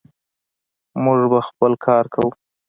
[1.03, 2.29] موږ به خپل کار کوو.